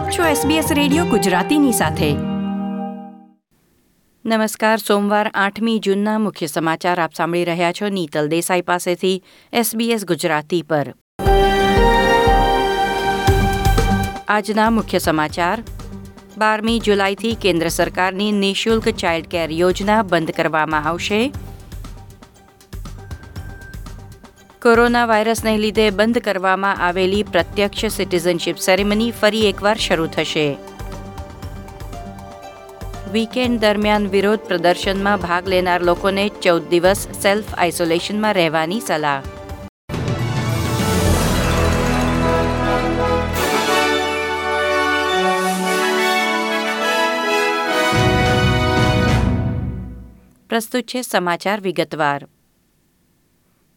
આપ 0.00 0.10
છો 0.10 0.48
SBS 0.48 0.74
radio 0.74 1.04
ગુજરાતીની 1.04 1.72
સાથે. 1.72 2.12
નમસ્કાર, 4.24 4.78
સોમવાર 4.78 5.30
આઠમી 5.34 5.78
જૂનના 5.78 6.18
મુખ્ય 6.18 6.46
સમાચાર 6.46 7.00
આપ 7.00 7.14
સાંભળી 7.14 7.44
રહ્યા 7.44 7.72
છો 7.72 7.88
નીતલ 7.88 8.28
દેસાઈ 8.28 8.60
પાસેથી 8.60 9.22
SBS 9.54 10.04
ગુજરાતી 10.04 10.62
પર. 10.62 10.94
આજના 14.28 14.70
મુખ્ય 14.70 14.98
સમાચાર. 14.98 15.62
બારમી 16.38 16.80
જુલાઈથી 16.80 17.34
કેન્દ્ર 17.34 17.68
સરકારની 17.68 18.32
નિઃશુલ્ક 18.32 18.88
ચાઇલ્ડ 18.88 19.26
કેર 19.26 19.50
યોજના 19.50 20.02
બંધ 20.02 20.30
કરવામાં 20.30 20.84
આવશે. 20.84 21.32
કોરોના 24.64 25.08
વાયરસને 25.08 25.52
લીધે 25.60 25.84
બંધ 25.98 26.22
કરવામાં 26.24 26.80
આવેલી 26.86 27.24
પ્રત્યક્ષ 27.24 27.84
સિટીઝનશીપ 27.96 28.58
સેરેમની 28.64 29.12
ફરી 29.20 29.46
એકવાર 29.50 29.78
શરૂ 29.84 30.08
થશે. 30.16 30.42
વીકેન્ડ 33.14 33.60
દરમિયાન 33.62 34.08
વિરોધ 34.14 34.42
પ્રદર્શનમાં 34.48 35.22
ભાગ 35.22 35.48
લેનાર 35.52 35.84
લોકોને 35.88 36.24
ચૌદ 36.46 36.66
દિવસ 36.72 37.04
સેલ્ફ 37.22 37.54
આઇસોલેશનમાં 37.56 38.34
રહેવાની 38.40 38.80
સલાહ. 38.88 39.22
પ્રસ્તુત 50.50 50.84
છે 50.84 51.02
સમાચાર 51.02 51.60
વિગતવાર. 51.60 52.20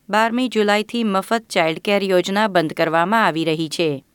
બારમી 0.10 0.48
જુલાઈથી 0.48 1.04
મફત 1.04 1.46
ચાઇલ્ડ 1.50 1.80
કેર 1.80 2.04
યોજના 2.04 2.48
બંધ 2.48 2.74
કરવામાં 2.74 3.26
આવી 3.26 3.46
રહી 3.46 3.70
છે. 3.70 4.06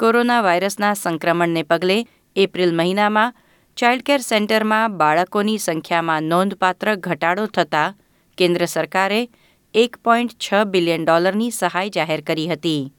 કોરોના 0.00 0.40
વાયરસના 0.40 0.94
સંક્રમણને 0.94 1.62
પગલે 1.62 2.06
એપ્રિલ 2.36 2.74
મહિનામાં 2.74 3.34
ચાઇલ્ડ 3.76 4.02
કેર 4.02 4.20
સેન્ટરમાં 4.20 4.96
બાળકોની 4.96 5.58
સંખ્યામાં 5.58 6.22
નોંધપાત્ર 6.22 6.94
ઘટાડો 6.94 7.46
થતાં 7.46 7.94
કેન્દ્ર 8.38 8.64
સરકારે 8.66 9.28
એક 9.74 9.96
પોઈન્ટ 9.96 10.32
છ 10.32 10.64
બિલિયન 10.64 11.04
ડોલરની 11.04 11.50
સહાય 11.50 11.88
જાહેર 11.88 12.20
કરી 12.20 12.48
હતી. 12.48 12.92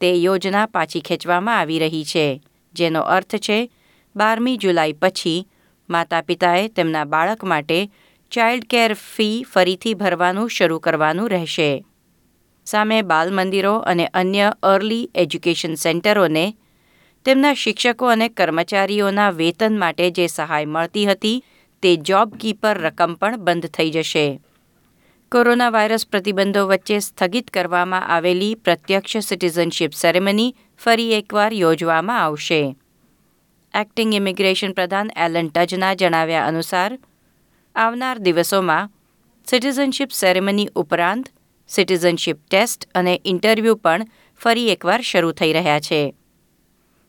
તે 0.00 0.14
યોજના 0.14 0.66
પાછી 0.66 1.00
ખેંચવામાં 1.00 1.58
આવી 1.58 1.78
રહી 1.78 2.04
છે, 2.04 2.42
જેનો 2.74 3.00
અર્થ 3.00 3.36
છે, 3.36 3.70
બારમી 4.16 4.56
જુલાઈ 4.56 4.92
પછી 4.92 5.48
માતા 5.88 6.20
પિતાએ 6.20 6.68
તેમના 6.68 7.04
બાળક 7.04 7.44
માટે 7.44 7.90
ચાઇલ્ડ 8.34 8.64
કેર 8.64 8.94
ફી 8.94 9.42
ફરીથી 9.42 9.94
ભરવાનું 9.94 10.48
શરૂ 10.50 10.78
કરવાનું 10.78 11.30
રહેશે. 11.30 11.84
સામે 12.66 13.02
બાલ 13.02 13.32
મંદિરો 13.32 13.74
અને 13.74 14.06
અન્ય 14.06 14.54
અર્લી 14.62 15.10
એજ્યુકેશન 15.14 15.74
સેન્ટરોને 15.74 16.54
તેમના 17.24 17.54
શિક્ષકો 17.54 18.06
અને 18.06 18.28
કર્મચારીઓના 18.28 19.30
વેતન 19.30 19.78
માટે 19.78 20.10
જે 20.10 20.26
સહાય 20.26 20.64
મળતી 20.64 21.06
હતી, 21.06 21.44
તે 21.82 21.96
જોબ 21.96 22.34
કીપર 22.36 22.78
રકમ 22.78 23.14
પણ 23.14 23.36
બંધ 23.36 23.66
થઈ 23.66 23.90
જશે. 23.90 24.40
કોરોના 25.32 25.70
વાયરસ 25.70 26.06
પ્રતિબંધો 26.06 26.66
વચ્ચે 26.66 26.98
સ્થગિત 26.98 27.50
કરવામાં 27.50 28.08
આવેલી 28.08 28.54
પ્રત્યક્ષ 28.54 29.16
સિટીઝનશીપ 29.16 29.92
સેરેમની 29.92 30.56
ફરી 30.78 31.12
એકવાર 31.12 31.52
યોજવામાં 31.52 32.22
આવશે. 32.24 32.76
એક્ટિંગ 33.74 34.14
ઇમિગ્રેશન 34.14 34.72
પ્રધાન 34.72 35.10
એલન 35.16 35.48
ટજના 35.48 35.94
જણાવ્યા 35.94 36.46
અનુસાર 36.46 36.98
આવનાર 37.74 38.18
દિવસોમાં 38.24 38.90
સિટીઝનશીપ 39.46 40.12
સેરેમની 40.12 40.68
ઉપરાંત 40.74 41.30
સિટીઝનશીપ 41.68 42.38
ટેસ્ટ 42.50 42.88
અને 42.94 43.20
ઇન્ટરવ્યૂ 43.24 43.74
પણ 43.74 44.06
ફરી 44.40 44.70
એકવાર 44.70 45.02
શરૂ 45.02 45.32
થઈ 45.32 45.52
રહ્યા 45.52 45.80
છે. 45.80 46.14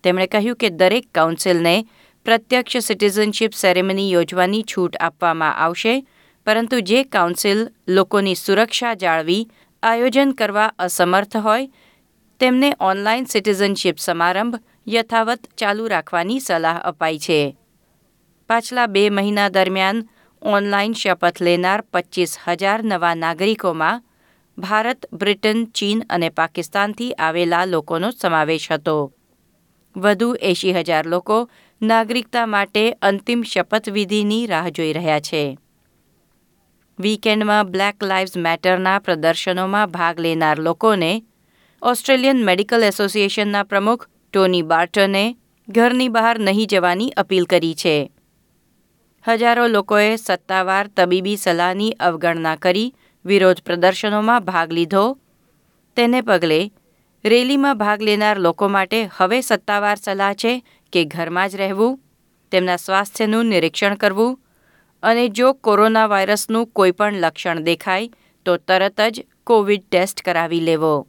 તેમણે 0.04 0.28
કહ્યું 0.28 0.56
કે 0.56 0.70
દરેક 0.70 1.06
કાઉન્સિલને 1.14 1.86
પ્રત્યક્ષ 2.26 2.88
સિટીઝનશીપ 2.88 3.54
સેરેમની 3.54 4.12
યોજવાની 4.12 4.64
છૂટ 4.64 4.98
આપવામાં 5.00 5.58
આવશે, 5.58 6.04
પરંતુ 6.48 6.80
જે 6.80 7.04
કાઉન્સિલ 7.04 7.68
લોકોની 7.88 8.36
સુરક્ષા 8.36 8.94
જાળવી 8.94 9.48
આયોજન 9.84 10.32
કરવા 10.32 10.72
અસમર્થ 10.80 11.38
હોય, 11.38 11.68
તેમને 12.40 12.74
ઓનલાઈન 12.80 13.26
સિટીઝનશીપ 13.26 13.98
સમારંભ 13.98 14.60
યથાવત 14.88 15.48
ચાલુ 15.58 15.88
રાખવાની 15.88 16.40
સલાહ 16.40 16.82
અપાઈ 16.84 17.20
છે. 17.20 17.40
પાછલા 18.50 18.88
બે 18.88 19.10
મહિના 19.10 19.50
દરમિયાન 19.50 20.04
ઓનલાઈન 20.46 20.94
શપથ 20.94 21.42
લેનાર 21.42 21.82
પચીસ 21.82 22.38
હજાર 22.48 22.84
નવા 22.84 23.16
નાગરિકોમાં 23.16 24.04
ભારત, 24.58 25.06
બ્રિટન, 25.14 25.66
ચીન 25.66 26.04
અને 26.10 26.30
પાકિસ્તાનથી 26.30 27.14
આવેલા 27.14 27.66
લોકોનો 27.66 28.12
સમાવેશ 28.12 28.72
હતો. 28.72 29.14
વધુ 29.98 30.36
એંશી 30.42 30.74
હજાર 30.74 31.08
લોકો 31.08 31.50
નાગરિકતા 31.82 32.46
માટે 32.46 32.92
અંતિમ 32.92 33.42
શપથવિધિની 33.42 34.46
રાહ 34.46 34.70
જોઈ 34.70 34.94
રહ્યા 34.94 35.20
છે. 35.20 35.58
વીકેન્ડમાં 37.00 37.72
બ્લેક 37.72 38.04
લાઇવ્સ 38.04 38.38
મેટરના 38.38 39.00
પ્રદર્શનોમાં 39.00 39.92
ભાગ 39.92 40.20
લેનાર 40.20 40.60
લોકોને 40.60 41.24
ઓસ્ટ્રેલિયન 41.82 42.46
મેડિકલ 42.46 42.84
એસોસિએશનના 42.84 43.64
પ્રમુખ 43.64 44.08
ટોની 44.34 44.62
બાર્ટને 44.62 45.36
ઘરની 45.70 46.10
બહાર 46.10 46.40
નહીં 46.40 46.68
જવાની 46.68 47.10
અપીલ 47.10 47.46
કરી 47.46 47.76
છે. 47.76 48.12
હજારો 49.28 49.68
લોકોએ 49.68 50.18
સત્તાવાર 50.18 50.88
તબીબી 50.88 51.38
સલાહની 51.38 51.94
અવગણના 52.00 52.56
કરી, 52.56 52.94
વિરોધ 53.26 53.62
પ્રદર્શનોમાં 53.66 54.44
ભાગ 54.46 54.72
લીધો. 54.72 55.18
તેને 55.98 56.22
પગલે 56.22 56.60
રેલીમાં 57.24 57.78
ભાગ 57.78 58.02
લેનાર 58.02 58.38
લોકો 58.38 58.70
માટે 58.70 59.00
હવે 59.18 59.40
સત્તાવાર 59.42 59.98
સલાહ 59.98 60.34
છે 60.34 60.54
કે 60.94 61.06
ઘરમાં 61.06 61.50
જ 61.50 61.58
રહેવું, 61.58 61.98
તેમના 62.52 62.78
સ્વાસ્થ્યનું 62.78 63.50
નિરીક્ષણ 63.50 63.98
કરવું 63.98 64.38
અને 65.04 65.26
જો 65.30 65.54
કોરોના 65.54 66.06
વાયરસનું 66.08 66.70
કોઈપણ 66.74 67.18
લક્ષણ 67.24 67.64
દેખાય, 67.64 68.14
તો 68.46 68.58
તરત 68.58 69.00
જ 69.12 69.26
કોવિડ 69.44 69.90
ટેસ્ટ 69.90 70.22
કરાવી 70.22 70.62
લેવો. 70.70 71.08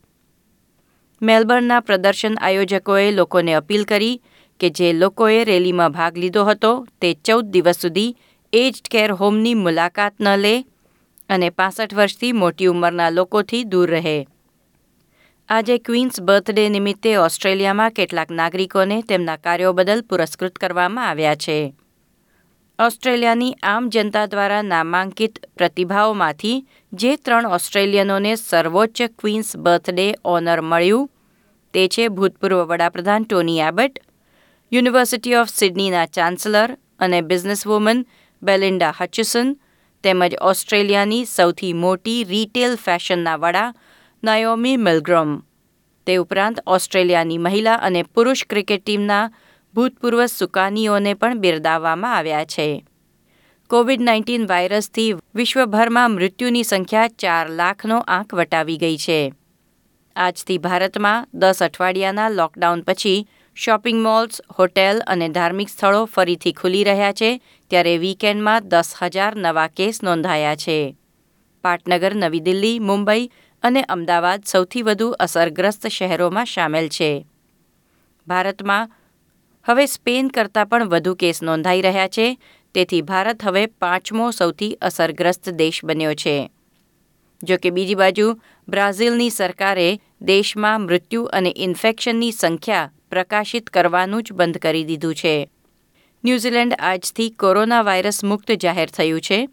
મેલબર્નના 1.23 1.81
પ્રદર્શન 1.81 2.41
આયોજકોએ 2.41 3.13
લોકોને 3.13 3.53
અપીલ 3.55 3.85
કરી 3.85 4.21
કે 4.61 4.71
જે 4.71 4.93
લોકોએ 4.93 5.45
રેલીમાં 5.45 5.93
ભાગ 5.93 6.19
લીધો 6.19 6.45
હતો 6.45 6.87
તે 7.01 7.15
ચૌદ 7.15 7.45
દિવસ 7.45 7.79
સુધી 7.79 8.17
એજ્ડ 8.53 8.89
કેર 8.91 9.13
હોમની 9.13 9.55
મુલાકાત 9.55 10.15
ન 10.21 10.37
લે 10.37 10.65
અને 11.29 11.51
પાસઠ 11.51 11.95
વર્ષથી 11.95 12.33
મોટી 12.33 12.67
ઉંમરના 12.67 13.11
લોકોથી 13.11 13.65
દૂર 13.65 13.91
રહે. 13.91 14.27
આજે 15.49 15.79
ક્વીન્સ 15.79 16.21
બર્થડે 16.21 16.69
નિમિત્તે 16.69 17.17
ઓસ્ટ્રેલિયામાં 17.17 17.91
કેટલાક 17.91 18.31
નાગરિકોને 18.31 19.03
તેમના 19.03 19.37
કાર્યો 19.37 19.73
બદલ 19.73 20.03
પુરસ્કૃત 20.03 20.57
કરવામાં 20.57 21.09
આવ્યા 21.09 21.35
છે. 21.35 21.75
ઓસ્ટ્રેલિયાની 22.79 23.57
આમ 23.63 23.89
જનતા 23.89 24.27
દ્વારા 24.27 24.63
નામાંકિત 24.63 25.47
પ્રતિભાઓમાંથી 25.57 26.67
જે 26.93 27.17
ત્રણ 27.17 27.47
ઓસ્ટ્રેલિયનોને 27.47 28.35
સર્વોચ્ચ 28.35 29.03
ક્વીન્સ 29.03 29.57
બર્થડે 29.57 30.15
ઓનર 30.25 30.61
મળ્યું, 30.61 31.11
તે 31.75 31.89
છે 31.89 32.09
ભૂતપૂર્વ 32.09 32.65
વડાપ્રધાન 32.65 33.25
ટોની 33.25 33.59
એબટ 33.59 33.99
યુનિવર્સિટી 34.73 35.35
ઓફ 35.35 35.49
સિડનીના 35.49 36.07
ચાન્સલર 36.07 36.77
અને 36.99 37.21
બિઝનેસવુમન 37.21 38.07
બેલિન્ડા 38.43 38.95
હચિસન 39.01 39.57
તેમજ 40.03 40.35
ઓસ્ટ્રેલિયાની 40.41 41.25
સૌથી 41.25 41.73
મોટી 41.73 42.25
રિટેલ 42.25 42.77
ફેશનના 42.77 43.37
વડા 43.37 43.75
નાયોમી 44.25 44.77
મિલગ્રોમ. 44.77 45.39
તે 46.07 46.17
ઉપરાંત 46.17 46.59
ઓસ્ટ્રેલિયાની 46.67 47.39
મહિલા 47.39 47.75
અને 47.75 48.03
પુરુષ 48.03 48.47
ક્રિકેટ 48.51 48.85
ટીમના 48.85 49.31
ભૂતપૂર્વ 49.75 50.27
સુકાનીઓને 50.27 51.15
પણ 51.15 51.39
બિરદાવવામાં 51.39 52.17
આવ્યા 52.17 52.45
છે. 52.45 52.87
કોવિડ 53.71 54.01
નાઇન્ટીન 54.01 54.47
વાયરસથી 54.47 55.15
વિશ્વભરમાં 55.35 56.11
મૃત્યુની 56.11 56.65
સંખ્યા 56.65 57.09
ચાર 57.09 57.51
લાખનો 57.51 57.99
આંક 57.99 58.35
વટાવી 58.35 58.77
ગઈ 58.77 58.97
છે. 58.97 59.35
આજથી 60.17 60.59
ભારતમાં 60.59 61.29
દસ 61.35 61.63
અઠવાડિયાના 61.63 62.29
લોકડાઉન 62.29 62.81
પછી 62.81 63.29
શોપિંગ 63.57 64.03
મોલ્સ, 64.03 64.43
હોટેલ 64.59 65.01
અને 65.07 65.29
ધાર્મિક 65.29 65.71
સ્થળો 65.73 66.05
ફરીથી 66.05 66.53
ખુલી 66.53 66.85
રહ્યા 66.85 67.13
છે, 67.13 67.41
ત્યારે 67.71 67.99
વીકેન્ડમાં 67.99 68.69
દસ 68.69 68.91
હજાર 69.01 69.35
નવા 69.35 69.69
કેસ 69.69 70.03
નોંધાયા 70.03 70.57
છે. 70.57 70.97
પાટનગર, 71.65 72.15
નવી 72.15 72.41
દિલ્હી, 72.41 72.81
મુંબઈ 72.81 73.31
અને 73.63 73.83
અમદાવાદ 73.89 74.45
સૌથી 74.45 74.83
વધુ 74.83 75.09
અસરગ્રસ્ત 75.19 75.89
શહેરોમાં 75.89 76.45
સામેલ 76.45 76.89
છે. 76.89 77.27
ભારતમાં 78.27 78.93
હવે 79.63 79.87
સ્પેન 79.87 80.29
કરતાં 80.29 80.69
પણ 80.69 80.89
વધુ 80.89 81.15
કેસ 81.15 81.43
નોંધાઈ 81.43 81.81
રહ્યા 81.81 82.09
છે, 82.09 82.37
તેથી 82.75 83.03
ભારત 83.03 83.43
હવે 83.43 83.67
પાંચમો 83.67 84.31
સૌથી 84.31 84.77
અસરગ્રસ્ત 84.81 85.51
દેશ 85.51 85.81
બન્યો 85.85 86.15
છે. 86.15 86.51
જો 87.45 87.57
કે 87.57 87.71
બીજી 87.71 87.95
બાજુ, 87.95 88.37
બ્રાઝિલની 88.69 89.31
સરકારે 89.31 89.99
દેશમાં 90.21 90.81
મૃત્યુ 90.81 91.25
અને 91.25 91.53
ઇન્ફેક્શનની 91.57 92.33
સંખ્યા 92.33 92.91
પ્રકાશિત 93.11 93.71
કરવાનું 93.71 94.23
જ 94.23 94.33
બંધ 94.33 94.59
કરી 94.59 94.85
દીધું 94.85 95.15
છે. 95.15 95.51
ન્યૂઝીલેન્ડ 96.25 96.75
આજથી 96.79 97.31
કોરોના 97.31 97.83
વાયરસ 97.83 98.25
મુક્ત 98.25 98.53
જાહેર 98.53 98.87
થયું 98.87 99.21
છે. 99.21 99.49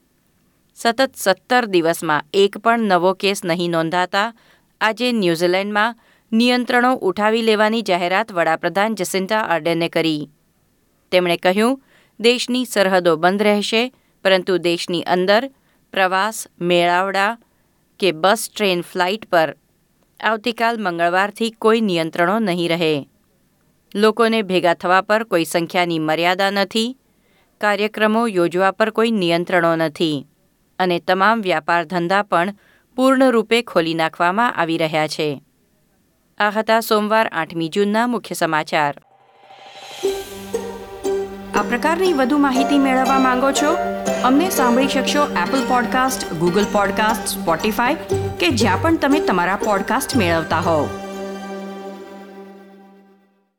સતત 0.76 1.16
સત્તર 1.16 1.66
દિવસમાં 1.66 2.26
એક 2.34 2.58
પણ 2.58 2.80
નવો 2.80 3.14
કેસ 3.14 3.44
નહીં 3.46 3.72
નોંધાતા 3.72 4.34
આજે 4.82 5.12
ન્યૂઝીલેન્ડમાં 5.12 5.98
નિયંત્રણો 6.32 6.96
ઉઠાવી 6.96 7.42
લેવાની 7.42 7.82
જાહેરાત 7.82 8.32
વડાપ્રધાન 8.32 8.96
જસિન્ટા 8.96 9.40
આર્ડેને 9.40 9.90
કરી. 9.90 10.30
તેમણે 11.12 11.38
કહ્યું, 11.38 11.82
દેશની 12.20 12.66
સરહદો 12.66 13.16
બંધ 13.16 13.42
રહેશે, 13.42 13.92
પરંતુ 14.24 14.58
દેશની 14.58 15.04
અંદર 15.04 15.50
પ્રવાસ, 15.92 16.48
મેળાવડા 16.62 17.38
કે 18.00 18.12
બસ, 18.12 18.50
ટ્રેન, 18.50 18.82
ફ્લાઇટ 18.82 19.30
પર 19.30 19.56
આવતીકાલ 20.20 20.78
મંગળવારથી 20.78 21.52
કોઈ 21.52 21.82
નિયંત્રણો 21.82 22.40
નહીં 22.40 22.70
રહે. 22.70 23.08
લોકોને 23.96 24.42
ભેગા 24.42 24.74
થવા 24.74 25.02
પર 25.02 25.24
કોઈ 25.24 25.46
સંખ્યાની 25.46 26.00
મર્યાદા 26.00 26.50
નથી, 26.50 26.98
કાર્યક્રમો 27.62 28.28
યોજવા 28.28 28.72
પર 28.72 28.90
કોઈ 28.90 29.12
નિયંત્રણો 29.12 29.76
નથી 29.76 30.28
અને 30.80 31.00
તમામ 31.00 31.42
વ્યાપાર 31.42 31.84
ધંધા 31.84 32.24
પણ 32.24 32.56
પૂર્ણરૂપે 32.96 33.62
ખોલી 33.62 33.94
નાખવામાં 33.94 34.56
આવી 34.56 34.78
રહ્યા 34.78 35.08
છે. 35.08 35.44
આ 36.38 36.50
હતા 36.50 36.80
સોમવાર 36.80 37.30
આઠમી 37.32 37.70
જૂનના 37.70 38.08
મુખ્ય 38.08 38.36
સમાચાર. 38.36 38.96
આ 41.56 41.62
પ્રકારની 41.62 42.14
વધુ 42.14 42.38
માહિતી 42.38 42.78
મેળવવા 42.78 43.20
માંગો 43.20 43.52
છો? 43.52 43.78
અમને 44.24 44.50
સાંભળી 44.50 44.88
શકશો 44.88 45.28
Apple 45.28 45.68
podcast 45.68 46.34
Google 46.34 46.66
podcast 46.72 47.28
Spotify 47.28 47.94
કે 48.40 48.50
જ્યાં 48.50 48.82
પણ 48.82 48.98
તમે 48.98 49.20
તમારા 49.20 49.56
પોડકાસ્ટ 49.56 50.18
મેળવતા 50.18 50.60
હોવ. 50.60 51.03